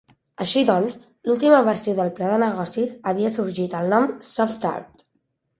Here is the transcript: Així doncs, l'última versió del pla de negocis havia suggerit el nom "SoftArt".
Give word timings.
Així 0.45 0.61
doncs, 0.69 0.95
l'última 1.31 1.59
versió 1.67 1.93
del 2.01 2.09
pla 2.21 2.31
de 2.33 2.39
negocis 2.45 2.97
havia 3.13 3.33
suggerit 3.37 3.79
el 3.83 3.93
nom 3.97 4.11
"SoftArt". 4.33 5.07